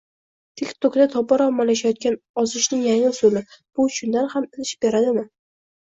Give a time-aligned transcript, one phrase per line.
[0.59, 5.29] TikTok’da tobora ommalashayotgan ozishning yangi usuli: bu chindan ham ish beradimi?